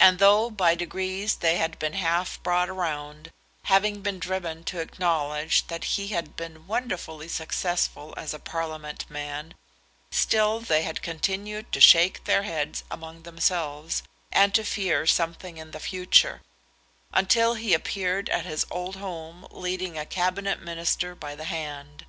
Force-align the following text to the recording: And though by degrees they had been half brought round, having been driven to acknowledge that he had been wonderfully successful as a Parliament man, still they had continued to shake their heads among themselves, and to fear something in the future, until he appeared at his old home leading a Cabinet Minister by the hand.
And 0.00 0.18
though 0.18 0.50
by 0.50 0.74
degrees 0.74 1.36
they 1.36 1.58
had 1.58 1.78
been 1.78 1.92
half 1.92 2.42
brought 2.42 2.74
round, 2.74 3.30
having 3.62 4.00
been 4.02 4.18
driven 4.18 4.64
to 4.64 4.80
acknowledge 4.80 5.64
that 5.68 5.84
he 5.94 6.08
had 6.08 6.34
been 6.34 6.66
wonderfully 6.66 7.28
successful 7.28 8.14
as 8.16 8.34
a 8.34 8.40
Parliament 8.40 9.08
man, 9.08 9.54
still 10.10 10.58
they 10.58 10.82
had 10.82 11.02
continued 11.02 11.70
to 11.70 11.80
shake 11.80 12.24
their 12.24 12.42
heads 12.42 12.82
among 12.90 13.22
themselves, 13.22 14.02
and 14.32 14.52
to 14.56 14.64
fear 14.64 15.06
something 15.06 15.56
in 15.56 15.70
the 15.70 15.78
future, 15.78 16.42
until 17.12 17.54
he 17.54 17.74
appeared 17.74 18.28
at 18.30 18.44
his 18.44 18.66
old 18.72 18.96
home 18.96 19.46
leading 19.52 19.96
a 19.96 20.04
Cabinet 20.04 20.58
Minister 20.62 21.14
by 21.14 21.36
the 21.36 21.44
hand. 21.44 22.04